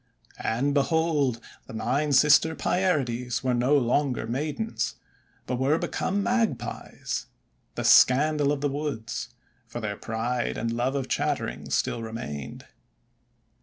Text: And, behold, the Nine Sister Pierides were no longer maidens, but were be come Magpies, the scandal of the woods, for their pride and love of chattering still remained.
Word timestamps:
And, 0.39 0.73
behold, 0.73 1.39
the 1.67 1.73
Nine 1.73 2.11
Sister 2.11 2.55
Pierides 2.55 3.43
were 3.43 3.53
no 3.53 3.77
longer 3.77 4.25
maidens, 4.25 4.95
but 5.45 5.59
were 5.59 5.77
be 5.77 5.89
come 5.89 6.23
Magpies, 6.23 7.27
the 7.75 7.83
scandal 7.83 8.51
of 8.51 8.61
the 8.61 8.67
woods, 8.69 9.29
for 9.67 9.79
their 9.79 9.97
pride 9.97 10.57
and 10.57 10.71
love 10.73 10.95
of 10.95 11.07
chattering 11.07 11.69
still 11.69 12.01
remained. 12.01 12.65